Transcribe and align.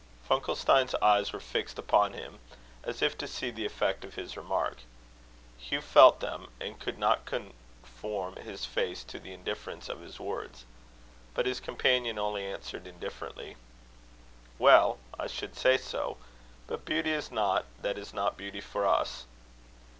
Funkelstein's 0.27 0.95
eyes 0.95 1.31
were 1.31 1.39
fixed 1.39 1.77
upon 1.77 2.13
him, 2.13 2.39
as 2.83 3.03
if 3.03 3.15
to 3.19 3.27
see 3.27 3.51
the 3.51 3.67
effect 3.67 4.03
of 4.03 4.15
his 4.15 4.35
remark. 4.35 4.77
Hugh 5.59 5.79
felt 5.79 6.21
them, 6.21 6.49
and 6.59 6.79
could 6.79 6.97
not 6.97 7.25
conform 7.25 8.35
his 8.37 8.65
face 8.65 9.03
to 9.03 9.19
the 9.19 9.31
indifference 9.31 9.89
of 9.89 10.01
his 10.01 10.19
words. 10.19 10.65
But 11.35 11.45
his 11.45 11.59
companion 11.59 12.17
only 12.17 12.43
answered 12.43 12.87
indifferently: 12.87 13.57
"Well, 14.57 14.97
I 15.19 15.27
should 15.27 15.55
say 15.55 15.77
so; 15.77 16.17
but 16.65 16.83
beauty 16.83 17.11
is 17.11 17.29
not, 17.29 17.65
that 17.83 17.99
is 17.99 18.11
not 18.11 18.37
beauty 18.37 18.59
for 18.59 18.87
us." 18.87 19.25